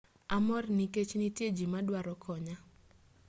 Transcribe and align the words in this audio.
amor 0.37 0.63
nikech 0.77 1.11
nitie 1.19 1.47
ji 1.57 1.65
madwaro 1.73 2.13
konya 2.23 2.55